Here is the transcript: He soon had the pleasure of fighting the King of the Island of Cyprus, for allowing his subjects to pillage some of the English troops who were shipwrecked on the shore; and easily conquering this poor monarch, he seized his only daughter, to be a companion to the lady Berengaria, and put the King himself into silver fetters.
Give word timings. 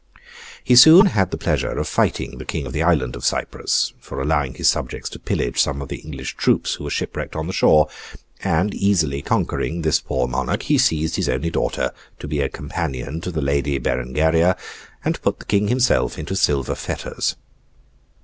He 0.63 0.75
soon 0.75 1.05
had 1.05 1.29
the 1.29 1.37
pleasure 1.37 1.77
of 1.77 1.87
fighting 1.87 2.39
the 2.39 2.43
King 2.43 2.65
of 2.65 2.73
the 2.73 2.81
Island 2.81 3.15
of 3.15 3.23
Cyprus, 3.23 3.93
for 3.99 4.19
allowing 4.19 4.55
his 4.55 4.67
subjects 4.67 5.11
to 5.11 5.19
pillage 5.19 5.61
some 5.61 5.79
of 5.79 5.89
the 5.89 5.99
English 5.99 6.35
troops 6.37 6.73
who 6.73 6.85
were 6.85 6.89
shipwrecked 6.89 7.35
on 7.35 7.45
the 7.45 7.53
shore; 7.53 7.87
and 8.43 8.73
easily 8.73 9.21
conquering 9.21 9.83
this 9.83 9.99
poor 9.99 10.27
monarch, 10.27 10.63
he 10.63 10.79
seized 10.79 11.17
his 11.17 11.29
only 11.29 11.51
daughter, 11.51 11.91
to 12.17 12.27
be 12.27 12.39
a 12.39 12.49
companion 12.49 13.21
to 13.21 13.29
the 13.29 13.43
lady 13.43 13.77
Berengaria, 13.77 14.57
and 15.05 15.21
put 15.21 15.37
the 15.37 15.45
King 15.45 15.67
himself 15.67 16.17
into 16.17 16.35
silver 16.35 16.73
fetters. 16.73 17.35